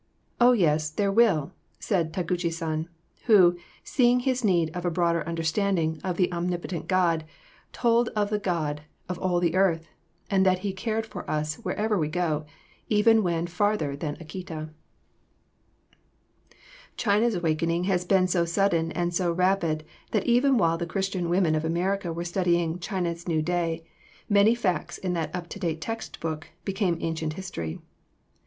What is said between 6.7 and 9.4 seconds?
God, told of the God of all